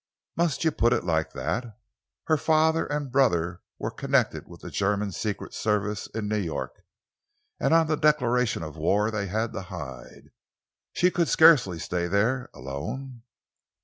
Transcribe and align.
"Must 0.35 0.63
you 0.63 0.71
put 0.71 0.93
it 0.93 1.03
like 1.03 1.33
that? 1.33 1.77
Her 2.25 2.35
father 2.37 2.87
and 2.87 3.11
brother 3.11 3.61
were 3.77 3.91
connected 3.91 4.47
with 4.47 4.61
the 4.61 4.71
German 4.71 5.11
Secret 5.11 5.53
Service 5.53 6.07
in 6.15 6.27
New 6.27 6.39
York, 6.39 6.81
and 7.59 7.71
on 7.71 7.85
the 7.85 7.97
declaration 7.97 8.63
of 8.63 8.75
war 8.77 9.11
they 9.11 9.27
had 9.27 9.53
to 9.53 9.61
hide. 9.61 10.31
She 10.93 11.11
could 11.11 11.27
scarcely 11.27 11.77
stay 11.77 12.07
there 12.07 12.49
alone." 12.51 13.21